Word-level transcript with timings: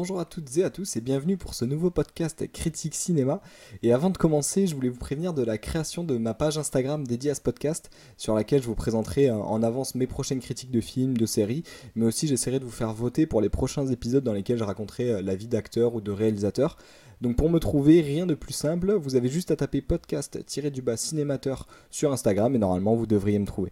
Bonjour 0.00 0.18
à 0.18 0.24
toutes 0.24 0.56
et 0.56 0.64
à 0.64 0.70
tous 0.70 0.96
et 0.96 1.02
bienvenue 1.02 1.36
pour 1.36 1.52
ce 1.52 1.66
nouveau 1.66 1.90
podcast 1.90 2.50
Critique 2.50 2.94
Cinéma. 2.94 3.42
Et 3.82 3.92
avant 3.92 4.08
de 4.08 4.16
commencer, 4.16 4.66
je 4.66 4.74
voulais 4.74 4.88
vous 4.88 4.98
prévenir 4.98 5.34
de 5.34 5.42
la 5.42 5.58
création 5.58 6.04
de 6.04 6.16
ma 6.16 6.32
page 6.32 6.56
Instagram 6.56 7.06
dédiée 7.06 7.32
à 7.32 7.34
ce 7.34 7.42
podcast, 7.42 7.90
sur 8.16 8.34
laquelle 8.34 8.62
je 8.62 8.66
vous 8.66 8.74
présenterai 8.74 9.30
en 9.30 9.62
avance 9.62 9.94
mes 9.94 10.06
prochaines 10.06 10.40
critiques 10.40 10.70
de 10.70 10.80
films, 10.80 11.18
de 11.18 11.26
séries, 11.26 11.64
mais 11.96 12.06
aussi 12.06 12.26
j'essaierai 12.28 12.60
de 12.60 12.64
vous 12.64 12.70
faire 12.70 12.94
voter 12.94 13.26
pour 13.26 13.42
les 13.42 13.50
prochains 13.50 13.88
épisodes 13.88 14.24
dans 14.24 14.32
lesquels 14.32 14.56
je 14.56 14.64
raconterai 14.64 15.10
euh, 15.10 15.20
la 15.20 15.36
vie 15.36 15.48
d'acteurs 15.48 15.94
ou 15.94 16.00
de 16.00 16.10
réalisateurs. 16.10 16.78
Donc 17.20 17.36
pour 17.36 17.50
me 17.50 17.58
trouver, 17.58 18.00
rien 18.00 18.24
de 18.24 18.34
plus 18.34 18.54
simple, 18.54 18.94
vous 18.94 19.16
avez 19.16 19.28
juste 19.28 19.50
à 19.50 19.56
taper 19.56 19.82
podcast-du-bas 19.82 20.96
cinémateur 20.96 21.66
sur 21.90 22.10
Instagram 22.10 22.54
et 22.54 22.58
normalement 22.58 22.96
vous 22.96 23.06
devriez 23.06 23.38
me 23.38 23.44
trouver. 23.46 23.70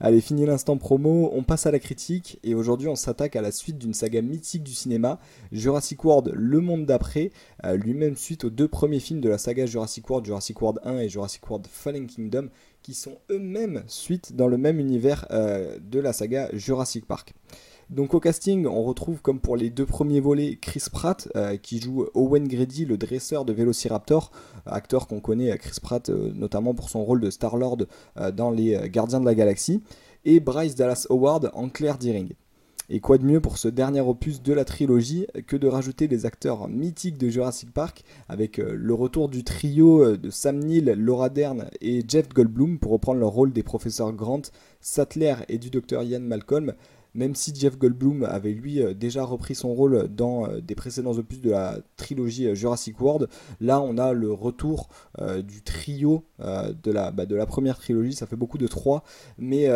Allez, 0.00 0.20
fini 0.20 0.46
l'instant 0.46 0.78
promo, 0.78 1.30
on 1.34 1.42
passe 1.42 1.66
à 1.66 1.70
la 1.70 1.78
critique 1.78 2.38
et 2.42 2.54
aujourd'hui 2.54 2.88
on 2.88 2.96
s'attaque 2.96 3.36
à 3.36 3.42
la 3.42 3.52
suite 3.52 3.78
d'une 3.78 3.94
saga 3.94 4.22
mythique 4.22 4.62
du 4.62 4.72
cinéma, 4.72 5.18
Jurassic 5.52 6.04
World 6.04 6.32
Le 6.34 6.60
Monde 6.60 6.86
d'après, 6.86 7.30
euh, 7.64 7.76
lui-même 7.76 8.16
suite 8.16 8.44
aux 8.44 8.50
deux 8.50 8.68
premiers 8.68 9.00
films 9.00 9.20
de 9.20 9.28
la 9.28 9.38
saga 9.38 9.66
Jurassic 9.66 10.08
World, 10.08 10.26
Jurassic 10.26 10.60
World 10.60 10.80
1 10.84 10.98
et 10.98 11.08
Jurassic 11.08 11.48
World 11.48 11.66
Fallen 11.70 12.06
Kingdom, 12.06 12.48
qui 12.82 12.94
sont 12.94 13.18
eux-mêmes 13.30 13.82
suite 13.86 14.34
dans 14.34 14.48
le 14.48 14.56
même 14.56 14.80
univers 14.80 15.26
euh, 15.30 15.78
de 15.82 16.00
la 16.00 16.12
saga 16.12 16.48
Jurassic 16.52 17.06
Park. 17.06 17.34
Donc 17.90 18.14
au 18.14 18.20
casting, 18.20 18.66
on 18.66 18.84
retrouve 18.84 19.20
comme 19.20 19.40
pour 19.40 19.56
les 19.56 19.68
deux 19.68 19.84
premiers 19.84 20.20
volets 20.20 20.58
Chris 20.62 20.84
Pratt 20.92 21.26
euh, 21.34 21.56
qui 21.56 21.80
joue 21.80 22.06
Owen 22.14 22.46
Grady, 22.46 22.84
le 22.84 22.96
dresseur 22.96 23.44
de 23.44 23.52
Velociraptor, 23.52 24.30
acteur 24.64 25.08
qu'on 25.08 25.18
connaît 25.18 25.58
Chris 25.58 25.80
Pratt 25.82 26.08
euh, 26.08 26.30
notamment 26.32 26.72
pour 26.72 26.88
son 26.88 27.04
rôle 27.04 27.20
de 27.20 27.30
Star-Lord 27.30 27.78
euh, 28.16 28.30
dans 28.30 28.52
Les 28.52 28.88
Gardiens 28.88 29.18
de 29.18 29.24
la 29.24 29.34
Galaxie, 29.34 29.82
et 30.24 30.38
Bryce 30.38 30.76
Dallas 30.76 31.08
Howard 31.10 31.50
en 31.52 31.68
Claire 31.68 31.98
Deering. 31.98 32.28
Et 32.90 33.00
quoi 33.00 33.18
de 33.18 33.24
mieux 33.24 33.40
pour 33.40 33.58
ce 33.58 33.66
dernier 33.66 34.00
opus 34.00 34.40
de 34.40 34.52
la 34.52 34.64
trilogie 34.64 35.26
que 35.48 35.56
de 35.56 35.66
rajouter 35.66 36.06
les 36.06 36.26
acteurs 36.26 36.68
mythiques 36.68 37.18
de 37.18 37.28
Jurassic 37.28 37.72
Park 37.72 38.04
avec 38.28 38.58
le 38.58 38.94
retour 38.94 39.28
du 39.28 39.44
trio 39.44 40.16
de 40.16 40.30
Sam 40.30 40.58
Neill, 40.58 40.92
Laura 40.96 41.28
Dern 41.28 41.66
et 41.80 42.02
Jeff 42.06 42.28
Goldblum 42.30 42.80
pour 42.80 42.90
reprendre 42.90 43.20
leur 43.20 43.30
rôle 43.30 43.52
des 43.52 43.62
professeurs 43.62 44.12
Grant, 44.12 44.42
Sattler 44.80 45.34
et 45.48 45.58
du 45.58 45.70
docteur 45.70 46.02
Ian 46.02 46.18
Malcolm 46.18 46.74
même 47.14 47.34
si 47.34 47.54
Jeff 47.54 47.78
Goldblum 47.78 48.24
avait 48.24 48.52
lui 48.52 48.82
euh, 48.82 48.94
déjà 48.94 49.24
repris 49.24 49.54
son 49.54 49.74
rôle 49.74 50.08
dans 50.08 50.46
euh, 50.46 50.60
des 50.60 50.74
précédents 50.74 51.12
opus 51.12 51.40
de 51.40 51.50
la 51.50 51.78
trilogie 51.96 52.48
euh, 52.48 52.54
Jurassic 52.54 53.00
World, 53.00 53.28
là 53.60 53.80
on 53.80 53.98
a 53.98 54.12
le 54.12 54.32
retour 54.32 54.88
du 55.46 55.62
trio 55.62 56.24
de, 56.38 56.90
la, 56.90 57.10
bah, 57.10 57.26
de 57.26 57.34
la 57.34 57.46
première 57.46 57.78
trilogie, 57.78 58.14
ça 58.14 58.26
fait 58.26 58.36
beaucoup 58.36 58.58
de 58.58 58.66
trois, 58.66 59.04
mais 59.38 59.68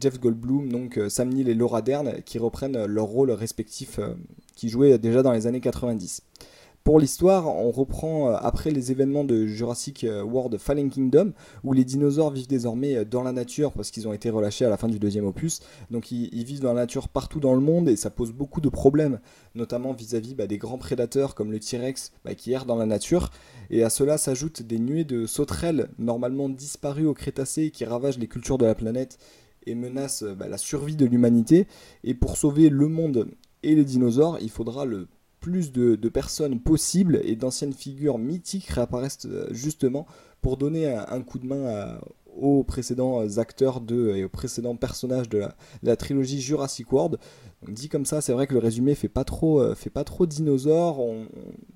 Jeff 0.00 0.20
Goldblum, 0.20 0.70
donc 0.70 1.00
Sam 1.08 1.30
Neill 1.30 1.48
et 1.48 1.54
Laura 1.54 1.82
Dern 1.82 2.22
qui 2.24 2.38
reprennent 2.38 2.84
leurs 2.84 3.06
rôles 3.06 3.30
respectifs 3.30 4.00
qui 4.54 4.68
jouaient 4.68 4.98
déjà 4.98 5.22
dans 5.22 5.32
les 5.32 5.46
années 5.46 5.60
90. 5.60 6.22
Pour 6.84 6.98
l'histoire, 6.98 7.46
on 7.46 7.70
reprend 7.70 8.30
euh, 8.30 8.36
après 8.40 8.72
les 8.72 8.90
événements 8.90 9.22
de 9.22 9.46
Jurassic 9.46 10.02
euh, 10.02 10.24
World 10.24 10.58
Fallen 10.58 10.90
Kingdom, 10.90 11.32
où 11.62 11.72
les 11.72 11.84
dinosaures 11.84 12.32
vivent 12.32 12.48
désormais 12.48 12.96
euh, 12.96 13.04
dans 13.04 13.22
la 13.22 13.30
nature 13.30 13.70
parce 13.70 13.92
qu'ils 13.92 14.08
ont 14.08 14.12
été 14.12 14.30
relâchés 14.30 14.64
à 14.64 14.68
la 14.68 14.76
fin 14.76 14.88
du 14.88 14.98
deuxième 14.98 15.24
opus. 15.24 15.60
Donc 15.92 16.10
ils, 16.10 16.44
vivent 16.44 16.60
dans 16.60 16.74
la 16.74 16.80
nature 16.80 17.08
partout 17.08 17.38
dans 17.38 17.54
le 17.54 17.60
monde 17.60 17.88
et 17.88 17.94
ça 17.94 18.10
pose 18.10 18.32
beaucoup 18.32 18.60
de 18.60 18.68
problèmes, 18.68 19.20
notamment 19.54 19.92
vis-à-vis 19.92 20.34
bah, 20.34 20.48
des 20.48 20.58
grands 20.58 20.78
prédateurs 20.78 21.36
comme 21.36 21.52
le 21.52 21.60
T-Rex 21.60 22.10
bah, 22.24 22.34
qui 22.34 22.50
errent 22.50 22.66
dans 22.66 22.76
la 22.76 22.86
nature. 22.86 23.30
Et 23.70 23.84
à 23.84 23.90
cela 23.90 24.18
s'ajoutent 24.18 24.62
des 24.62 24.80
nuées 24.80 25.04
de 25.04 25.26
sauterelles 25.26 25.88
normalement 26.00 26.48
disparues 26.48 27.06
au 27.06 27.14
Crétacé 27.14 27.70
qui 27.70 27.84
ravagent 27.84 28.18
les 28.18 28.26
cultures 28.26 28.58
de 28.58 28.66
la 28.66 28.74
planète 28.74 29.18
et 29.66 29.76
menacent 29.76 30.24
bah, 30.24 30.48
la 30.48 30.58
survie 30.58 30.96
de 30.96 31.06
l'humanité. 31.06 31.68
Et 32.02 32.14
pour 32.14 32.36
sauver 32.36 32.70
le 32.70 32.88
monde 32.88 33.28
et 33.62 33.76
les 33.76 33.84
dinosaures, 33.84 34.38
il 34.40 34.50
faudra 34.50 34.84
le 34.84 35.06
plus 35.42 35.72
de, 35.72 36.08
personnes 36.08 36.60
possibles 36.60 37.20
et 37.24 37.36
d'anciennes 37.36 37.74
figures 37.74 38.16
mythiques 38.16 38.68
réapparaissent 38.68 39.26
euh, 39.26 39.48
justement 39.50 40.06
pour 40.40 40.56
donner 40.56 40.94
un, 40.94 41.20
coup 41.20 41.38
de 41.38 41.46
main 41.46 41.98
aux 42.36 42.64
précédents 42.64 43.20
acteurs 43.38 43.80
de, 43.80 44.14
et 44.16 44.24
aux 44.24 44.28
précédents 44.28 44.76
personnages 44.76 45.28
de 45.28 45.44
la, 45.82 45.96
trilogie 45.96 46.40
Jurassic 46.40 46.90
World. 46.92 47.18
Donc, 47.64 47.74
dit 47.74 47.88
comme 47.88 48.04
ça, 48.04 48.20
c'est 48.20 48.32
vrai 48.32 48.46
que 48.46 48.54
le 48.54 48.58
résumé 48.58 48.94
fait 48.94 49.08
pas 49.08 49.24
trop, 49.24 49.60
euh, 49.60 49.74
fait 49.74 49.90
pas 49.90 50.04
trop 50.04 50.26
dinosaure, 50.26 51.00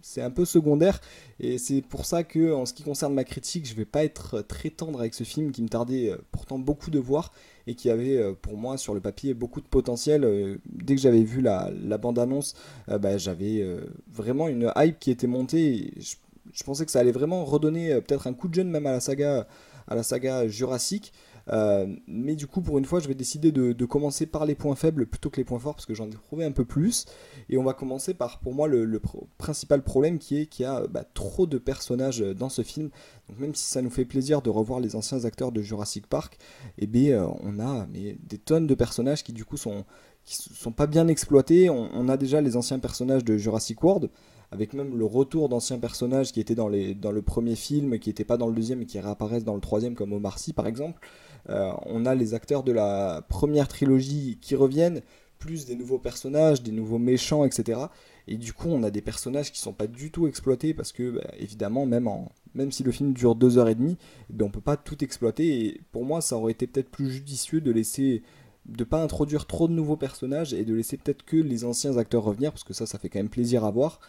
c'est 0.03 0.23
un 0.23 0.31
peu 0.31 0.45
secondaire, 0.45 1.01
et 1.41 1.59
c'est 1.59 1.83
pour 1.83 2.07
ça 2.07 2.25
que, 2.25 2.53
en 2.53 2.67
ce 2.67 2.75
qui 2.75 2.83
concerne 2.83 3.15
ma 3.15 3.25
critique, 3.25 3.69
je 3.69 3.75
vais 3.75 3.85
pas 3.85 4.05
être 4.05 4.41
très 4.43 4.71
tendre 4.71 5.01
avec 5.01 5.15
ce 5.15 5.25
film 5.25 5.53
qui 5.53 5.63
me 5.63 5.69
tardait 5.69 6.11
euh, 6.11 6.19
pourtant 6.33 6.59
beaucoup 6.59 6.91
de 6.91 6.99
voir 6.99 7.33
et 7.67 7.75
qui 7.75 7.91
avait 7.91 8.17
euh, 8.17 8.33
pour 8.41 8.57
moi 8.57 8.79
sur 8.79 8.95
le 8.95 9.01
papier 9.01 9.35
beaucoup 9.35 9.61
de 9.61 9.67
potentiel. 9.67 10.25
Euh, 10.25 10.57
dès 10.67 10.95
que 10.95 11.01
j'avais 11.01 11.23
vu 11.23 11.41
la, 11.41 11.71
bande-annonce, 11.99 12.55
euh, 12.89 12.99
bah, 12.99 13.19
j'avais 13.19 13.65
vraiment 14.11 14.49
une 14.49 14.73
hype 14.77 14.99
qui 14.99 15.11
était 15.11 15.27
montée. 15.27 15.93
je, 15.99 16.65
pensais 16.65 16.85
que 16.85 16.91
ça 16.91 17.01
allait 17.01 17.13
vraiment 17.13 17.45
redonner 17.45 18.01
peut-être 18.01 18.27
un 18.27 18.33
coup 18.33 18.49
de 18.49 18.55
jeune 18.55 18.71
même 18.71 18.87
à 18.87 18.93
la 18.93 19.01
saga, 19.01 19.47
à 19.89 19.95
la 19.95 20.03
saga 20.03 20.47
Jurassic. 20.49 21.13
Euh, 21.53 21.87
mais 22.07 22.35
du 22.35 22.47
coup, 22.47 22.61
pour 22.61 22.79
une 22.79 22.85
fois, 22.85 23.01
je 23.01 23.09
vais 23.09 23.15
décider 23.15 23.53
de, 23.53 23.85
commencer 23.85 24.27
par 24.27 24.47
les 24.47 24.55
points 24.55 24.75
faibles 24.75 25.07
plutôt 25.07 25.31
que 25.31 25.37
les 25.37 25.45
points 25.45 25.59
forts 25.59 25.75
parce 25.75 25.87
que 25.87 25.95
j'en 25.95 26.07
ai 26.07 26.15
trouvé 26.15 26.45
un 26.45 26.53
peu 26.53 26.65
plus. 26.65 27.07
Et 27.49 27.59
on 27.59 27.63
va 27.63 27.73
commencer 27.73 28.15
par, 28.15 28.41
pour 28.41 28.55
moi, 28.55 28.69
le, 28.69 29.01
principal 29.39 29.83
problème 29.83 30.19
qui 30.19 30.39
est 30.41 30.47
qu'il 30.47 30.65
y 30.65 30.67
a 30.67 30.87
bah, 30.87 31.05
trop 31.15 31.47
de 31.47 31.59
personnages 31.59 32.21
dans 32.21 32.49
ce 32.49 32.63
film. 32.63 32.91
Donc, 33.29 33.39
même 33.39 33.55
si 33.55 33.67
ça 33.67 33.83
nous 33.83 33.91
fait 33.91 34.05
plaisir 34.05 34.43
de 34.43 34.51
revoir 34.51 34.81
les 34.81 34.97
anciens 34.97 35.25
acteurs 35.25 35.53
de 35.53 35.63
Jurassic 35.63 36.07
Park, 36.07 36.39
eh 36.79 36.87
bien, 36.87 37.23
euh, 37.23 37.29
on 37.43 37.61
a 37.61 37.87
mais, 37.93 38.17
des 38.21 38.39
tonnes 38.39 38.67
de 38.67 38.75
personnages 38.75 39.23
qui, 39.23 39.33
du 39.33 39.45
coup, 39.45 39.57
sont, 39.57 39.85
qui 40.25 40.37
sont 40.37 40.73
pas 40.73 40.87
bien 40.87 41.09
exploités. 41.09 41.71
On, 41.71 42.09
a 42.09 42.17
déjà 42.17 42.41
les 42.41 42.57
anciens 42.57 42.79
personnages 42.79 43.25
de 43.25 43.37
Jurassic 43.37 43.83
World 43.83 44.11
avec 44.53 44.75
même 44.75 44.97
le 44.97 45.05
retour 45.05 45.49
d'anciens 45.49 45.79
personnages 45.79 46.33
qui 46.33 46.41
étaient 46.41 46.55
dans, 46.55 46.69
les, 46.69 46.95
dans 46.95 47.11
le 47.11 47.21
premier 47.21 47.57
film, 47.57 47.99
qui 47.99 48.11
n'étaient 48.11 48.25
pas 48.25 48.37
dans 48.37 48.47
le 48.47 48.55
deuxième 48.55 48.83
et 48.83 48.87
qui 48.87 48.99
réapparaissent 49.01 49.45
dans 49.45 49.57
le 49.57 49.61
troisième, 49.61 49.95
comme 49.95 50.13
Omar 50.13 50.39
Sy 50.39 50.53
par 50.53 50.67
exemple. 50.67 51.01
Euh, 51.49 51.73
on 51.87 52.07
a 52.07 52.15
les 52.15 52.35
acteurs 52.35 52.63
de 52.63 52.73
la 52.73 53.25
première 53.29 53.69
trilogie 53.69 54.39
qui 54.41 54.55
reviennent, 54.55 55.03
plus 55.39 55.67
des 55.67 55.77
nouveaux 55.77 55.99
personnages, 55.99 56.63
des 56.63 56.73
nouveaux 56.73 56.99
méchants, 56.99 57.45
etc. 57.45 57.81
Et 58.29 58.37
du 58.37 58.53
coup, 58.53 58.69
on 58.69 58.83
a 58.83 58.91
des 58.91 59.03
personnages 59.03 59.53
qui 59.53 59.61
sont 59.61 59.73
pas 59.73 59.87
du 59.87 60.11
tout 60.11 60.27
exploités 60.27 60.75
parce 60.75 60.93
que, 60.93 61.11
bah, 61.11 61.31
évidemment, 61.39 61.87
même, 61.87 62.09
en, 62.09 62.33
même 62.55 62.73
si 62.73 62.83
le 62.83 62.91
film 62.91 63.13
dure 63.13 63.35
deux 63.35 63.59
heures 63.59 63.69
et 63.69 63.75
demie, 63.75 63.97
eh 64.31 64.33
ben, 64.33 64.47
on 64.47 64.51
peut 64.51 64.61
pas 64.61 64.77
tout 64.77 65.03
exploiter. 65.05 65.67
Et 65.67 65.81
pour 65.93 66.05
moi, 66.05 66.21
ça 66.21 66.37
aurait 66.37 66.53
été 66.53 66.67
peut-être 66.67 66.91
plus 66.91 67.11
judicieux 67.11 67.61
de 67.61 67.71
laisser 67.71 68.23
de 68.69 68.85
pas 68.85 69.03
introduire 69.03 69.47
trop 69.47 69.69
de 69.69 69.73
nouveaux 69.73 69.97
personnages 69.97 70.53
et 70.55 70.65
de 70.65 70.75
laisser 70.75 70.97
peut-être 70.97 71.25
que 71.25 71.37
les 71.37 71.65
anciens 71.65 71.97
acteurs 71.99 72.25
revenir 72.25 72.53
parce 72.53 72.65
que 72.65 72.75
ça 72.75 72.87
ça 72.87 72.99
fait 72.99 73.09
quand 73.09 73.19
même 73.19 73.29
plaisir 73.29 73.65
à 73.65 73.71
voir 73.71 74.01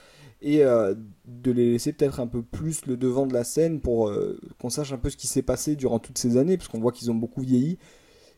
et 0.41 0.63
euh, 0.63 0.93
de 1.25 1.51
les 1.51 1.71
laisser 1.71 1.93
peut-être 1.93 2.19
un 2.19 2.27
peu 2.27 2.41
plus 2.41 2.85
le 2.85 2.97
devant 2.97 3.25
de 3.25 3.33
la 3.33 3.43
scène 3.43 3.79
pour 3.79 4.09
euh, 4.09 4.39
qu'on 4.59 4.69
sache 4.69 4.93
un 4.93 4.97
peu 4.97 5.09
ce 5.09 5.17
qui 5.17 5.27
s'est 5.27 5.41
passé 5.41 5.75
durant 5.75 5.99
toutes 5.99 6.17
ces 6.17 6.37
années, 6.37 6.57
parce 6.57 6.67
qu'on 6.67 6.79
voit 6.79 6.91
qu'ils 6.91 7.09
ont 7.09 7.15
beaucoup 7.15 7.41
vieilli. 7.41 7.77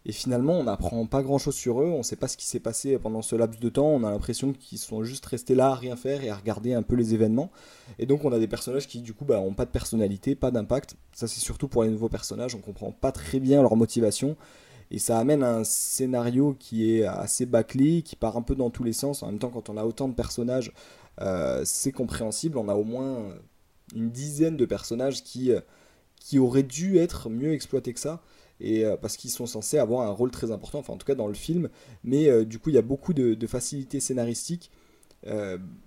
Et 0.05 0.13
finalement, 0.13 0.53
on 0.53 0.63
n'apprend 0.63 1.05
pas 1.07 1.21
grand-chose 1.21 1.55
sur 1.55 1.81
eux, 1.81 1.87
on 1.87 1.97
ne 1.97 2.03
sait 2.03 2.15
pas 2.15 2.29
ce 2.29 2.37
qui 2.37 2.45
s'est 2.45 2.61
passé 2.61 2.97
pendant 2.97 3.21
ce 3.21 3.35
laps 3.35 3.59
de 3.59 3.67
temps, 3.67 3.87
on 3.87 4.05
a 4.05 4.11
l'impression 4.11 4.53
qu'ils 4.53 4.77
sont 4.77 5.03
juste 5.03 5.25
restés 5.25 5.55
là 5.55 5.71
à 5.71 5.75
rien 5.75 5.97
faire 5.97 6.23
et 6.23 6.29
à 6.29 6.35
regarder 6.35 6.73
un 6.73 6.83
peu 6.83 6.95
les 6.95 7.13
événements. 7.13 7.51
Et 7.99 8.05
donc 8.05 8.23
on 8.23 8.31
a 8.31 8.39
des 8.39 8.47
personnages 8.47 8.87
qui 8.87 9.01
du 9.01 9.13
coup 9.13 9.25
bah, 9.25 9.41
ont 9.41 9.53
pas 9.53 9.65
de 9.65 9.71
personnalité, 9.71 10.35
pas 10.35 10.51
d'impact. 10.51 10.95
Ça 11.11 11.27
c'est 11.27 11.41
surtout 11.41 11.67
pour 11.67 11.83
les 11.83 11.89
nouveaux 11.89 12.07
personnages, 12.07 12.55
on 12.55 12.59
comprend 12.59 12.93
pas 12.93 13.11
très 13.11 13.41
bien 13.41 13.61
leur 13.61 13.75
motivation. 13.75 14.37
Et 14.91 14.97
ça 14.97 15.19
amène 15.19 15.43
un 15.43 15.63
scénario 15.63 16.55
qui 16.57 16.91
est 16.91 17.03
assez 17.05 17.45
bâclé, 17.45 18.01
qui 18.01 18.15
part 18.15 18.37
un 18.37 18.41
peu 18.41 18.55
dans 18.55 18.69
tous 18.69 18.83
les 18.83 18.93
sens. 18.93 19.21
En 19.21 19.27
même 19.27 19.39
temps, 19.39 19.49
quand 19.49 19.69
on 19.69 19.77
a 19.77 19.85
autant 19.85 20.07
de 20.07 20.15
personnages, 20.15 20.73
euh, 21.21 21.61
c'est 21.65 21.91
compréhensible. 21.91 22.57
On 22.57 22.69
a 22.69 22.75
au 22.75 22.83
moins 22.83 23.35
une 23.95 24.09
dizaine 24.09 24.57
de 24.57 24.65
personnages 24.65 25.23
qui, 25.23 25.51
euh, 25.51 25.61
auraient 26.39 26.63
dû 26.63 26.97
être 26.97 27.29
mieux 27.29 27.53
exploités 27.53 27.93
que 27.93 27.99
ça. 27.99 28.21
Et 28.59 28.85
euh, 28.85 28.97
parce 28.97 29.15
qu'ils 29.15 29.29
sont 29.29 29.45
censés 29.45 29.77
avoir 29.77 30.07
un 30.07 30.11
rôle 30.11 30.31
très 30.31 30.51
important, 30.51 30.79
enfin 30.79 30.93
en 30.93 30.97
tout 30.97 31.05
cas 31.05 31.15
dans 31.15 31.27
le 31.27 31.33
film, 31.33 31.69
mais 32.03 32.45
du 32.45 32.59
coup 32.59 32.69
il 32.69 32.75
y 32.75 32.77
a 32.77 32.81
beaucoup 32.81 33.13
de, 33.13 33.47
facilités 33.47 34.01
scénaristiques 34.01 34.69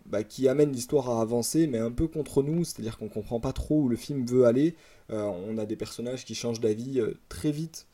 bah, 0.06 0.24
qui 0.24 0.48
amènent 0.48 0.72
l'histoire 0.72 1.10
à 1.10 1.20
avancer, 1.20 1.66
mais 1.66 1.78
un 1.78 1.90
peu 1.90 2.08
contre 2.08 2.42
nous, 2.42 2.64
c'est-à-dire 2.64 2.96
qu'on 2.96 3.08
comprend 3.08 3.40
pas 3.40 3.52
trop 3.52 3.82
où 3.82 3.88
le 3.88 3.96
film 3.96 4.24
veut 4.24 4.46
aller. 4.46 4.74
on 5.10 5.58
a 5.58 5.66
des 5.66 5.76
personnages 5.76 6.24
qui 6.24 6.34
changent 6.34 6.60
d'avis 6.60 7.00
très 7.28 7.50
vite 7.50 7.86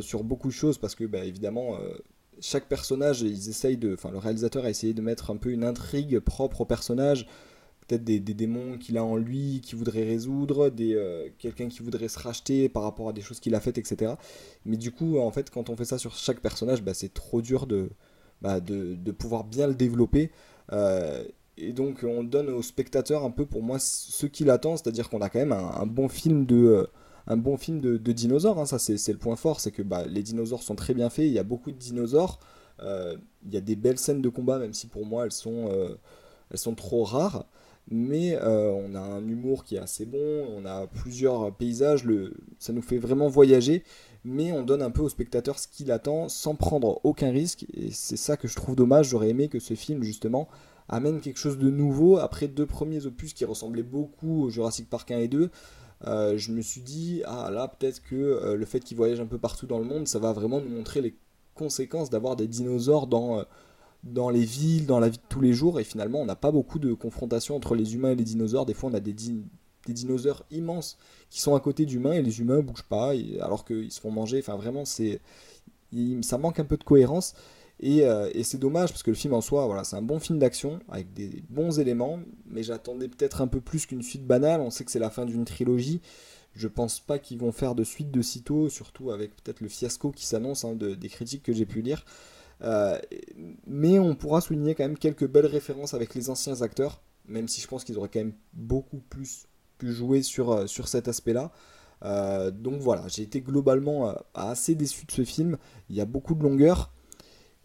sur 0.00 0.24
beaucoup 0.24 0.48
de 0.48 0.52
choses 0.52 0.78
parce 0.78 0.94
que 0.94 1.04
bah, 1.04 1.24
évidemment 1.24 1.78
chaque 2.40 2.68
personnage, 2.68 3.22
ils 3.22 3.48
essayent 3.48 3.76
de, 3.76 3.94
enfin, 3.94 4.10
le 4.10 4.18
réalisateur 4.18 4.64
a 4.64 4.70
essayé 4.70 4.94
de 4.94 5.02
mettre 5.02 5.30
un 5.30 5.36
peu 5.36 5.50
une 5.50 5.64
intrigue 5.64 6.18
propre 6.18 6.62
au 6.62 6.64
personnage, 6.64 7.26
peut-être 7.86 8.04
des, 8.04 8.20
démons 8.20 8.78
qu'il 8.78 8.98
a 8.98 9.04
en 9.04 9.16
lui, 9.16 9.60
qu'il 9.62 9.76
voudrait 9.76 10.04
résoudre, 10.04 10.70
des, 10.70 10.94
euh, 10.94 11.28
quelqu'un 11.38 11.68
qui 11.68 11.82
voudrait 11.82 12.08
se 12.08 12.18
racheter 12.18 12.68
par 12.68 12.82
rapport 12.82 13.08
à 13.08 13.12
des 13.12 13.20
choses 13.20 13.40
qu'il 13.40 13.54
a 13.54 13.60
faites, 13.60 13.78
etc. 13.78 14.14
Mais 14.64 14.76
du 14.76 14.90
coup, 14.90 15.18
en 15.18 15.30
fait, 15.30 15.50
quand 15.50 15.70
on 15.70 15.76
fait 15.76 15.84
ça 15.84 15.98
sur 15.98 16.14
chaque 16.14 16.40
personnage, 16.40 16.82
bah, 16.82 16.94
c'est 16.94 17.12
trop 17.12 17.42
dur 17.42 17.66
de, 17.66 17.90
bah, 18.42 18.60
de, 18.60 18.94
de, 18.94 19.12
pouvoir 19.12 19.44
bien 19.44 19.66
le 19.66 19.74
développer. 19.74 20.30
Euh, 20.72 21.24
et 21.56 21.72
donc, 21.72 22.04
on 22.04 22.24
donne 22.24 22.48
au 22.48 22.62
spectateur 22.62 23.24
un 23.24 23.30
peu, 23.30 23.46
pour 23.46 23.62
moi, 23.62 23.78
ce 23.78 24.26
qu'il 24.26 24.50
attend, 24.50 24.76
c'est-à-dire 24.76 25.08
qu'on 25.08 25.20
a 25.20 25.28
quand 25.28 25.38
même 25.38 25.52
un, 25.52 25.86
bon 25.86 26.08
film 26.08 26.46
de... 26.46 26.88
Euh, 27.28 27.32
un 27.32 27.36
bon 27.36 27.56
film 27.56 27.80
de, 27.80 28.12
dinosaures. 28.12 28.58
Hein, 28.58 28.66
ça, 28.66 28.78
c'est 28.78 29.12
le 29.12 29.18
point 29.18 29.36
fort, 29.36 29.60
c'est 29.60 29.70
que 29.70 29.82
bah, 29.82 30.04
les 30.06 30.22
dinosaures 30.22 30.62
sont 30.62 30.74
très 30.74 30.94
bien 30.94 31.10
faits. 31.10 31.26
Il 31.26 31.32
y 31.32 31.38
a 31.38 31.44
beaucoup 31.44 31.72
de 31.72 31.78
dinosaures. 31.78 32.38
Euh, 32.82 33.16
il 33.46 33.54
y 33.54 33.56
a 33.56 33.60
des 33.60 33.76
belles 33.76 33.98
scènes 33.98 34.22
de 34.22 34.28
combat, 34.28 34.58
même 34.58 34.74
si 34.74 34.86
pour 34.86 35.06
moi 35.06 35.24
elles 35.24 35.32
sont, 35.32 35.68
euh, 35.68 36.74
trop 36.76 37.04
rares. 37.04 37.46
Mais 37.90 38.38
on 38.40 38.94
a 38.94 39.00
un 39.00 39.28
humour 39.28 39.64
qui 39.64 39.76
est 39.76 39.78
assez 39.78 40.06
bon, 40.06 40.46
on 40.56 40.64
a 40.64 40.86
plusieurs 40.86 41.54
paysages, 41.54 42.06
ça 42.58 42.72
nous 42.72 42.80
fait 42.80 42.96
vraiment 42.96 43.28
voyager 43.28 43.84
mais 44.24 44.52
on 44.52 44.62
donne 44.62 44.82
un 44.82 44.90
peu 44.90 45.02
au 45.02 45.08
spectateur 45.08 45.58
ce 45.58 45.68
qu'il 45.68 45.92
attend 45.92 46.28
sans 46.28 46.54
prendre 46.54 47.00
aucun 47.04 47.30
risque. 47.30 47.66
Et 47.74 47.90
c'est 47.90 48.16
ça 48.16 48.36
que 48.36 48.48
je 48.48 48.56
trouve 48.56 48.74
dommage. 48.74 49.08
J'aurais 49.10 49.28
aimé 49.28 49.48
que 49.48 49.58
ce 49.58 49.74
film, 49.74 50.02
justement, 50.02 50.48
amène 50.88 51.20
quelque 51.20 51.38
chose 51.38 51.58
de 51.58 51.70
nouveau. 51.70 52.16
Après 52.18 52.48
deux 52.48 52.66
premiers 52.66 53.06
opus 53.06 53.34
qui 53.34 53.44
ressemblaient 53.44 53.82
beaucoup 53.82 54.44
au 54.44 54.50
Jurassic 54.50 54.88
Park 54.88 55.10
1 55.10 55.18
et 55.18 55.28
2, 55.28 55.50
euh, 56.06 56.36
je 56.36 56.52
me 56.52 56.60
suis 56.60 56.80
dit, 56.80 57.22
ah 57.24 57.50
là, 57.50 57.68
peut-être 57.68 58.02
que 58.02 58.14
euh, 58.14 58.56
le 58.56 58.64
fait 58.66 58.80
qu'il 58.80 58.96
voyage 58.96 59.20
un 59.20 59.26
peu 59.26 59.38
partout 59.38 59.66
dans 59.66 59.78
le 59.78 59.84
monde, 59.84 60.06
ça 60.06 60.18
va 60.18 60.32
vraiment 60.32 60.60
nous 60.60 60.68
montrer 60.68 61.00
les 61.00 61.14
conséquences 61.54 62.10
d'avoir 62.10 62.36
des 62.36 62.46
dinosaures 62.46 63.06
dans, 63.06 63.38
euh, 63.38 63.42
dans 64.02 64.28
les 64.30 64.44
villes, 64.44 64.86
dans 64.86 65.00
la 65.00 65.08
vie 65.08 65.18
de 65.18 65.22
tous 65.28 65.40
les 65.40 65.52
jours. 65.52 65.80
Et 65.80 65.84
finalement, 65.84 66.20
on 66.20 66.26
n'a 66.26 66.36
pas 66.36 66.50
beaucoup 66.50 66.78
de 66.78 66.92
confrontation 66.92 67.56
entre 67.56 67.74
les 67.74 67.94
humains 67.94 68.10
et 68.10 68.16
les 68.16 68.24
dinosaures. 68.24 68.66
Des 68.66 68.74
fois, 68.74 68.90
on 68.90 68.94
a 68.94 69.00
des, 69.00 69.14
des 69.14 69.92
dinosaures 69.92 70.44
immenses 70.50 70.98
qui 71.30 71.40
sont 71.40 71.54
à 71.54 71.60
côté 71.60 71.86
d'humains 71.86 72.12
et 72.12 72.22
les 72.22 72.40
humains 72.40 72.60
bougent 72.60 72.88
pas 72.88 73.12
alors 73.40 73.64
qu'ils 73.64 73.92
se 73.92 74.00
font 74.00 74.10
manger. 74.10 74.38
Enfin, 74.40 74.56
vraiment, 74.56 74.84
c'est 74.84 75.20
ça 76.22 76.38
manque 76.38 76.58
un 76.58 76.64
peu 76.64 76.76
de 76.76 76.84
cohérence. 76.84 77.34
Euh, 77.82 78.30
et, 78.32 78.44
c'est 78.44 78.58
dommage 78.58 78.90
parce 78.90 79.02
que 79.02 79.10
le 79.10 79.16
film 79.16 79.34
en 79.34 79.40
soi, 79.40 79.66
voilà, 79.66 79.84
c'est 79.84 79.96
un 79.96 80.02
bon 80.02 80.20
film 80.20 80.38
d'action 80.38 80.80
avec 80.88 81.12
des 81.12 81.42
bons 81.48 81.78
éléments, 81.78 82.20
mais 82.46 82.62
j'attendais 82.62 83.08
peut-être 83.08 83.40
un 83.40 83.46
peu 83.46 83.60
plus 83.60 83.86
qu'une 83.86 84.02
suite 84.02 84.26
banale. 84.26 84.60
On 84.60 84.70
sait 84.70 84.84
que 84.84 84.90
c'est 84.90 84.98
la 84.98 85.10
fin 85.10 85.26
d'une 85.26 85.44
trilogie. 85.44 86.00
Je 86.54 86.68
pense 86.68 87.00
pas 87.00 87.18
qu'ils 87.18 87.38
vont 87.38 87.50
faire 87.50 87.74
de 87.74 87.82
suite 87.82 88.12
de 88.12 88.22
sitôt, 88.22 88.68
surtout 88.68 89.10
avec 89.10 89.34
peut-être 89.36 89.60
le 89.60 89.68
fiasco 89.68 90.12
qui 90.12 90.24
s'annonce 90.24 90.64
hein, 90.64 90.76
des 90.76 91.08
critiques 91.08 91.42
que 91.42 91.52
j'ai 91.52 91.66
pu 91.66 91.82
lire. 91.82 92.04
Euh, 92.62 92.98
mais 93.66 93.98
on 93.98 94.14
pourra 94.14 94.40
souligner 94.40 94.76
quand 94.76 94.84
même 94.84 94.96
quelques 94.96 95.26
belles 95.26 95.46
références 95.46 95.94
avec 95.94 96.14
les 96.14 96.30
anciens 96.30 96.62
acteurs, 96.62 97.02
même 97.26 97.48
si 97.48 97.60
je 97.60 97.66
pense 97.66 97.82
qu'ils 97.82 97.98
auraient 97.98 98.08
quand 98.08 98.20
même 98.20 98.34
beaucoup 98.52 99.00
plus 99.10 99.46
pu 99.78 99.92
jouer 99.92 100.22
sur, 100.22 100.52
euh, 100.52 100.66
sur 100.68 100.86
cet 100.86 101.08
aspect-là. 101.08 101.50
Donc 102.52 102.80
voilà, 102.80 103.08
j'ai 103.08 103.22
été 103.22 103.40
globalement 103.40 104.14
assez 104.34 104.74
déçu 104.74 105.06
de 105.06 105.10
ce 105.10 105.24
film. 105.24 105.56
Il 105.88 105.96
y 105.96 106.02
a 106.02 106.04
beaucoup 106.04 106.34
de 106.34 106.42
longueur 106.42 106.93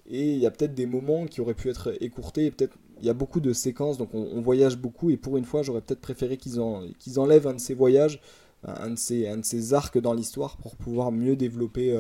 et 0.10 0.34
il 0.34 0.40
y 0.40 0.46
a 0.46 0.52
peut-être 0.52 0.74
des 0.74 0.86
moments 0.86 1.26
qui 1.26 1.42
auraient 1.42 1.54
pu 1.54 1.70
être 1.70 1.94
écourtés. 2.02 2.52
Peut-être 2.52 2.78
il 3.00 3.06
y 3.06 3.10
a 3.10 3.14
beaucoup 3.14 3.40
de 3.40 3.54
séquences, 3.54 3.98
donc 3.98 4.14
on, 4.14 4.42
voyage 4.42 4.78
beaucoup 4.78 5.10
et 5.10 5.16
pour 5.16 5.38
une 5.38 5.46
fois, 5.46 5.62
j'aurais 5.62 5.82
peut-être 5.82 6.02
préféré 6.02 6.36
qu'ils 6.36 6.60
en, 6.60 6.84
qu'ils 7.00 7.20
enlèvent 7.20 7.48
un 7.48 7.54
de 7.54 7.60
ces 7.60 7.74
voyages, 7.74 8.20
un 8.66 8.90
de 8.90 8.98
ces, 8.98 9.74
arcs 9.74 9.98
dans 9.98 10.14
l'histoire 10.14 10.58
pour 10.58 10.76
pouvoir 10.76 11.14
mieux 11.14 11.38
développer, 11.38 11.98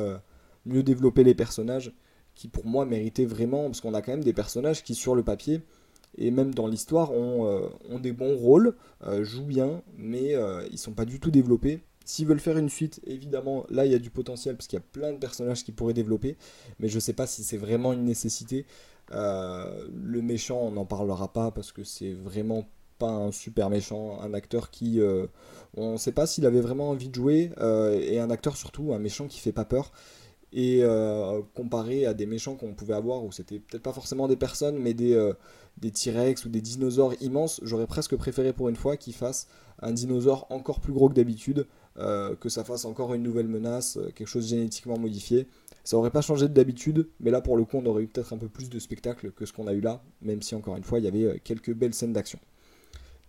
mieux 0.66 0.84
développer 0.84 1.24
les 1.24 1.36
personnages 1.36 1.94
qui 2.36 2.50
pour 2.50 2.66
moi 2.66 2.86
méritaient 2.86 3.26
vraiment, 3.26 3.66
parce 3.66 3.80
qu'on 3.80 3.94
a 3.94 4.02
quand 4.02 4.12
même 4.12 4.26
des 4.26 4.34
personnages 4.34 4.84
qui 4.84 4.94
sur 4.94 5.16
le 5.16 5.24
papier 5.24 5.62
et 6.18 6.32
même 6.32 6.54
dans 6.54 6.68
l'histoire 6.68 7.12
ont, 7.12 7.48
euh, 7.48 8.00
des 8.00 8.12
bons 8.12 8.36
rôles, 8.36 8.76
euh, 9.06 9.24
jouent 9.24 9.46
bien, 9.46 9.82
mais 9.98 10.36
euh, 10.36 10.68
ils 10.72 10.78
sont 10.78 10.94
pas 10.94 11.06
du 11.06 11.20
tout 11.20 11.32
développés. 11.32 11.82
S'ils 12.10 12.26
veulent 12.26 12.40
faire 12.40 12.58
une 12.58 12.70
suite, 12.70 13.02
évidemment, 13.06 13.68
là 13.70 13.86
il 13.86 13.92
y 13.92 13.96
a 13.96 14.00
du 14.00 14.10
potentiel 14.10 14.56
parce 14.56 14.68
qu'il 14.68 14.78
y 14.78 14.82
a 14.82 14.86
plein 14.92 15.14
de 15.14 15.18
personnages 15.20 15.64
qui 15.64 15.72
pourraient 15.72 15.94
développer, 15.94 16.38
mais 16.80 16.90
je 16.90 16.98
sais 16.98 17.14
pas 17.14 17.28
si 17.28 17.44
c'est 17.44 17.58
vraiment 17.58 17.94
une 17.94 18.04
nécessité. 18.04 18.66
le 19.12 20.22
méchant, 20.22 20.60
on 20.60 20.72
n'en 20.72 20.86
parlera 20.86 21.32
pas 21.32 21.52
parce 21.52 21.72
que 21.72 21.84
c'est 21.84 22.14
vraiment 22.14 22.68
pas 22.98 23.12
un 23.12 23.32
super 23.32 23.70
méchant, 23.70 24.20
un 24.22 24.34
acteur 24.34 24.72
qui, 24.72 25.00
on 25.78 25.92
ne 25.92 25.98
sait 25.98 26.12
pas 26.12 26.26
s'il 26.26 26.48
avait 26.48 26.62
vraiment 26.62 26.90
envie 26.90 27.10
de 27.10 27.16
jouer, 27.16 27.52
et 28.02 28.20
un 28.20 28.32
acteur 28.32 28.58
surtout, 28.58 28.92
un 28.94 29.00
méchant 29.00 29.28
qui 29.28 29.40
fait 29.40 29.52
pas 29.52 29.66
peur. 29.66 29.92
Et 30.52 30.80
euh, 30.82 31.42
comparé 31.54 32.08
à 32.08 32.16
des 32.16 32.26
méchants 32.26 32.56
qu'on 32.56 32.74
pouvait 32.74 32.96
avoir 32.96 33.24
où 33.24 33.32
c'était 33.32 33.60
peut-être 33.60 33.84
pas 33.84 33.94
forcément 33.94 34.28
des 34.28 34.36
personnes 34.36 34.80
mais 34.80 34.96
des, 34.96 35.14
euh, 35.14 35.34
des 35.78 35.92
T-Rex 35.92 36.44
ou 36.46 36.50
des 36.50 36.62
dinosaures 36.62 37.14
immenses, 37.22 37.62
j'aurais 37.64 37.86
presque 37.86 38.16
préféré 38.16 38.52
pour 38.52 38.68
une 38.68 38.76
fois 38.76 38.98
qu'ils 38.98 39.14
fassent 39.14 39.48
un 39.82 39.92
dinosaure 39.92 40.48
encore 40.50 40.80
plus 40.80 40.92
gros 40.92 41.08
que 41.08 41.14
d'habitude, 41.14 41.68
euh, 42.00 42.36
que 42.36 42.50
ça 42.50 42.64
fasse 42.64 42.86
encore 42.86 43.14
une 43.14 43.24
nouvelle 43.24 43.48
menace, 43.48 44.00
quelque 44.16 44.28
chose 44.28 44.48
génétiquement 44.48 44.98
modifié. 44.98 45.48
Ça 45.84 45.98
aurait 45.98 46.12
pas 46.12 46.22
changé 46.22 46.48
d'habitude, 46.48 47.08
mais 47.20 47.32
là 47.32 47.42
pour 47.42 47.58
le 47.58 47.66
coup 47.66 47.78
on 47.78 47.86
aurait 47.86 48.04
eu 48.04 48.08
peut-être 48.08 48.34
un 48.34 48.38
peu 48.38 48.50
plus 48.50 48.70
de 48.70 48.80
spectacle 48.80 49.32
que 49.32 49.46
ce 49.46 49.54
qu'on 49.54 49.68
a 49.68 49.74
eu 49.74 49.82
là, 49.82 50.04
même 50.22 50.42
si 50.42 50.56
encore 50.56 50.76
une 50.76 50.84
fois 50.84 51.00
il 51.00 51.06
y 51.06 51.08
avait 51.08 51.40
quelques 51.40 51.74
belles 51.74 51.94
scènes 51.94 52.14
d'action. 52.14 52.40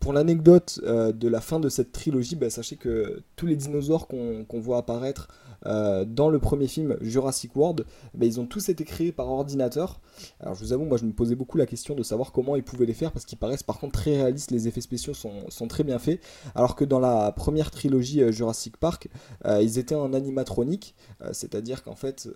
Pour 0.01 0.13
l'anecdote 0.13 0.81
de 0.83 1.29
la 1.29 1.41
fin 1.41 1.61
de 1.61 1.69
cette 1.69 1.93
trilogie, 1.93 2.35
bah, 2.35 2.51
sachez 2.51 2.77
que 2.77 3.23
tous 3.37 3.47
les 3.47 3.57
dinosaures 3.57 4.09
qu'on 4.09 4.61
voit 4.61 4.79
apparaître 4.79 5.29
euh, 5.67 6.05
dans 6.05 6.31
le 6.31 6.39
premier 6.39 6.67
film 6.67 6.97
Jurassic 7.01 7.55
World, 7.55 7.85
ben, 8.15 8.27
ils 8.27 8.41
ont 8.41 8.47
tous 8.47 8.69
été 8.69 8.85
créés 8.85 9.13
par 9.13 9.29
ordinateur. 9.29 10.01
Alors 10.41 10.55
je 10.55 10.65
vous 10.65 10.73
avoue, 10.73 10.85
moi 10.85 10.97
je 10.97 11.05
me 11.05 11.13
posais 11.13 11.35
beaucoup 11.35 11.59
la 11.59 11.67
question 11.67 11.95
de 11.95 12.03
savoir 12.03 12.33
comment 12.33 12.57
ils 12.57 12.63
pouvaient 12.63 12.87
les 12.87 12.95
faire 12.95 13.13
parce 13.13 13.25
qu'ils 13.25 13.39
paraissent 13.39 13.63
par 13.63 13.79
contre 13.79 13.93
très 13.93 14.17
réalistes, 14.17 14.51
les 14.51 14.69
effets 14.69 14.81
spéciaux 14.81 15.15
sont, 15.15 15.69
très 15.69 15.85
bien 15.85 15.99
faits. 15.99 16.21
Alors 16.55 16.77
que 16.77 16.85
dans 16.85 17.01
la 17.01 17.33
première 17.33 17.71
trilogie 17.71 18.23
euh, 18.23 18.33
Jurassic 18.33 18.77
Park, 18.77 19.09
euh, 19.45 19.63
ils 19.63 19.79
étaient 19.79 19.95
en 19.95 20.13
animatronique, 20.13 20.95
c'est-à-dire 21.33 21.83
qu'en 21.83 21.95
fait 21.95 22.29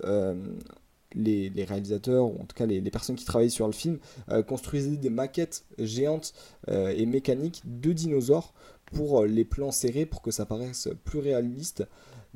les, 1.14 1.50
réalisateurs, 1.64 2.26
ou 2.26 2.40
en 2.40 2.44
tout 2.44 2.56
cas 2.56 2.66
les, 2.66 2.80
personnes 2.90 3.16
qui 3.16 3.24
travaillaient 3.24 3.50
sur 3.50 3.66
le 3.66 3.72
film, 3.72 3.98
construisaient 4.46 4.96
des 4.96 5.10
maquettes 5.10 5.64
géantes 5.78 6.32
et 6.68 7.06
mécaniques 7.06 7.62
de 7.64 7.92
dinosaures 7.92 8.52
pour 8.92 9.24
les 9.24 9.44
plans 9.44 9.70
serrés, 9.70 10.06
pour 10.06 10.22
que 10.22 10.30
ça 10.30 10.46
paraisse 10.46 10.88
plus 11.04 11.18
réaliste. 11.18 11.84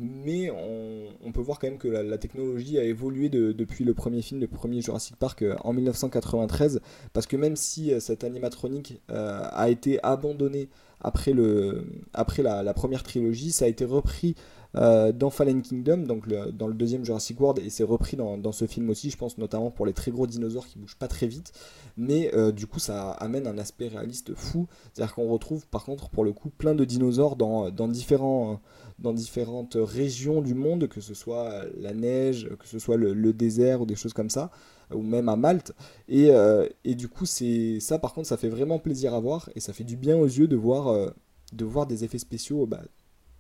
Mais 0.00 0.48
on, 0.50 1.32
peut 1.32 1.40
voir 1.40 1.58
quand 1.58 1.66
même 1.66 1.78
que 1.78 1.88
la, 1.88 2.18
technologie 2.18 2.78
a 2.78 2.84
évolué 2.84 3.28
depuis 3.28 3.84
le 3.84 3.94
premier 3.94 4.22
film, 4.22 4.40
le 4.40 4.46
premier 4.46 4.80
Jurassic 4.80 5.16
Park 5.16 5.42
euh, 5.42 5.56
en 5.64 5.72
1993, 5.72 6.80
parce 7.12 7.26
que 7.26 7.36
même 7.36 7.56
si 7.56 7.92
euh, 7.92 7.98
cette 7.98 8.22
animatronique 8.22 9.00
euh, 9.10 9.40
a 9.50 9.68
été 9.68 9.98
abandonnée 10.04 10.68
après, 11.00 11.32
le, 11.32 11.84
après 12.12 12.44
la, 12.44 12.74
première 12.74 13.02
trilogie, 13.02 13.50
ça 13.50 13.64
a 13.64 13.68
été 13.68 13.84
repris 13.84 14.36
dans 14.74 15.30
Fallen 15.30 15.62
Kingdom, 15.62 15.98
donc 15.98 16.28
dans 16.28 16.66
le 16.66 16.74
deuxième 16.74 17.04
Jurassic 17.04 17.40
World, 17.40 17.58
et 17.64 17.70
c'est 17.70 17.84
repris 17.84 18.16
dans, 18.16 18.52
ce 18.52 18.66
film 18.66 18.90
aussi, 18.90 19.10
je 19.10 19.16
pense 19.16 19.38
notamment 19.38 19.70
pour 19.70 19.86
les 19.86 19.92
très 19.92 20.10
gros 20.10 20.26
dinosaures 20.26 20.66
qui 20.66 20.78
bougent 20.78 20.96
pas 20.96 21.08
très 21.08 21.26
vite, 21.26 21.52
mais 21.96 22.30
du 22.52 22.66
coup 22.66 22.78
ça 22.78 23.12
amène 23.12 23.46
un 23.46 23.58
aspect 23.58 23.88
réaliste 23.88 24.34
fou, 24.34 24.66
c'est-à-dire 24.92 25.14
qu'on 25.14 25.28
retrouve 25.28 25.66
par 25.66 25.84
contre 25.84 26.10
pour 26.10 26.24
le 26.24 26.32
coup 26.32 26.50
plein 26.50 26.74
de 26.74 26.84
dinosaures 26.84 27.36
dans, 27.36 27.70
différents 27.88 28.60
dans 28.98 29.12
différentes 29.12 29.76
régions 29.78 30.42
du 30.42 30.54
monde, 30.54 30.88
que 30.88 31.00
ce 31.00 31.14
soit 31.14 31.64
la 31.76 31.94
neige, 31.94 32.48
que 32.58 32.66
ce 32.66 32.78
soit 32.78 32.96
le, 32.96 33.32
désert 33.32 33.82
ou 33.82 33.86
des 33.86 33.94
choses 33.94 34.12
comme 34.12 34.30
ça, 34.30 34.50
ou 34.92 35.02
même 35.02 35.28
à 35.28 35.36
Malte. 35.36 35.72
Et, 36.08 36.30
euh, 36.30 36.66
du 36.84 37.08
coup, 37.08 37.26
ça 37.26 37.98
par 37.98 38.14
contre, 38.14 38.28
ça 38.28 38.36
fait 38.36 38.48
vraiment 38.48 38.78
plaisir 38.78 39.14
à 39.14 39.20
voir 39.20 39.50
et 39.54 39.60
ça 39.60 39.72
fait 39.72 39.84
du 39.84 39.96
bien 39.96 40.16
aux 40.16 40.26
yeux 40.26 40.48
de 40.48 40.56
voir, 40.56 40.88
euh, 40.88 41.10
de 41.52 41.64
voir 41.64 41.86
des 41.86 42.04
effets 42.04 42.18
spéciaux 42.18 42.66
bah, 42.66 42.82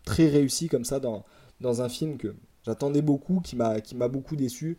très 0.08 0.26
réussis 0.26 0.68
comme 0.68 0.84
ça 0.84 1.00
dans, 1.00 1.24
dans 1.60 1.82
un 1.82 1.88
film 1.90 2.16
que 2.16 2.34
j'attendais 2.64 3.02
beaucoup, 3.02 3.40
qui 3.40 3.56
m'a 3.56 4.08
beaucoup 4.08 4.36
déçu. 4.36 4.78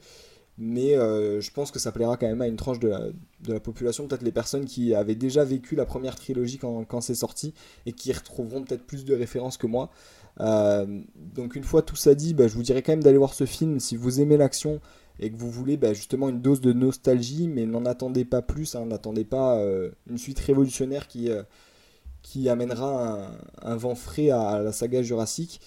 Mais 0.62 0.98
euh, 0.98 1.40
je 1.40 1.52
pense 1.52 1.72
que 1.72 1.80
ça 1.80 1.94
plaira 1.94 2.18
quand 2.18 2.28
même 2.28 2.42
à 2.42 2.48
une 2.48 2.58
tranche 2.58 2.80
de 2.80 2.90
la, 2.90 3.00
de 3.00 3.54
la 3.54 3.62
population, 3.62 4.08
peut-être 4.08 4.24
les 4.24 4.34
personnes 4.34 4.66
qui 4.66 4.94
avaient 4.94 5.16
déjà 5.16 5.46
vécu 5.46 5.76
la 5.78 5.86
première 5.86 6.16
trilogie 6.16 6.58
quand, 6.58 6.84
quand 6.84 7.00
c'est 7.00 7.16
sorti 7.16 7.54
et 7.86 7.94
qui 7.94 8.12
retrouveront 8.12 8.64
peut-être 8.64 8.86
plus 8.86 9.06
de 9.06 9.16
références 9.16 9.56
que 9.56 9.68
moi. 9.68 9.90
Euh, 10.42 11.02
donc 11.16 11.56
une 11.56 11.64
fois 11.64 11.82
tout 11.82 11.96
ça 11.96 12.14
dit, 12.14 12.34
bah, 12.34 12.50
je 12.50 12.56
vous 12.56 12.64
dirais 12.64 12.82
quand 12.82 12.92
même 12.92 13.04
d'aller 13.04 13.18
voir 13.18 13.34
ce 13.34 13.46
film 13.46 13.80
si 13.80 13.96
vous 13.96 14.20
aimez 14.20 14.36
l'action 14.36 14.82
et 15.22 15.32
que 15.32 15.38
vous 15.38 15.50
voulez 15.50 15.78
bah, 15.78 15.94
justement 15.94 16.28
une 16.28 16.42
dose 16.42 16.60
de 16.60 16.74
nostalgie, 16.74 17.48
mais 17.48 17.66
n'en 17.66 17.86
attendez 17.86 18.26
pas 18.26 18.42
plus, 18.42 18.76
hein, 18.76 18.86
n'attendez 18.86 19.24
pas 19.24 19.60
euh, 19.60 19.92
une 20.10 20.18
suite 20.18 20.40
révolutionnaire 20.40 21.08
qui, 21.08 21.30
qui 22.22 22.50
amènera 22.50 23.32
un, 23.62 23.76
vent 23.76 23.96
frais 23.96 24.30
à, 24.30 24.62
la 24.62 24.72
saga 24.72 25.02
Jurassic, 25.02 25.62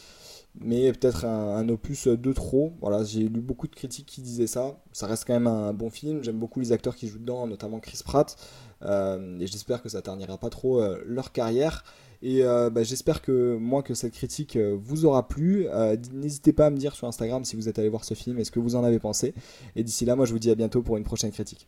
mais 0.61 0.93
peut-être 0.93 1.25
un, 1.25 1.69
opus 1.69 2.09
de 2.09 2.33
trop. 2.33 2.73
Voilà, 2.81 3.05
j'ai 3.05 3.29
lu 3.29 3.41
beaucoup 3.41 3.67
de 3.67 3.75
critiques 3.75 4.07
qui 4.07 4.21
disaient 4.21 4.47
ça. 4.47 4.77
Ça 4.93 5.07
reste 5.07 5.25
quand 5.27 5.33
même 5.33 5.47
un 5.47 5.73
bon 5.73 5.91
film. 5.91 6.23
J'aime 6.23 6.39
beaucoup 6.39 6.61
les 6.61 6.73
acteurs 6.73 6.97
qui 6.97 7.09
jouent 7.09 7.19
dedans, 7.19 7.47
notamment 7.47 7.81
Chris 7.81 8.01
Pratt, 8.05 8.37
et 8.83 9.47
j'espère 9.47 9.83
que 9.83 9.89
ça 9.89 10.03
ternira 10.03 10.39
pas 10.39 10.51
trop 10.51 10.83
leur 11.05 11.33
carrière. 11.33 11.85
Et 12.23 12.45
euh, 12.45 12.71
bah, 12.71 12.85
j'espère 12.85 13.21
que 13.21 13.57
moi 13.57 13.83
que 13.83 13.95
cette 13.95 14.13
critique 14.13 14.55
euh, 14.57 14.79
vous 14.81 15.05
aura 15.05 15.27
plu. 15.27 15.67
Euh, 15.69 15.97
n'hésitez 16.13 16.53
pas 16.53 16.67
à 16.67 16.71
me 16.71 16.77
dire 16.77 16.95
sur 16.95 17.09
Instagram 17.09 17.45
si 17.45 17.57
vous 17.57 17.69
êtes 17.69 17.81
allé 17.81 17.89
voir 17.89 18.05
ce 18.05 18.15
film 18.15 18.39
et 18.39 18.45
ce 18.45 18.53
que 18.53 18.61
vous 18.61 18.77
en 18.77 18.85
avez 18.85 19.01
pensé. 19.01 19.35
Et 19.75 19.83
d'ici 19.83 20.05
là, 20.05 20.15
moi 20.15 20.25
je 20.25 20.33
vous 20.33 20.39
dis 20.39 20.51
à 20.51 20.55
bientôt 20.55 20.83
pour 20.83 20.97
une 20.97 21.05
prochaine 21.05 21.33
critique. 21.33 21.67